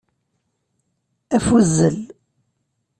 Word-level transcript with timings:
Afuzzel. 1.35 1.99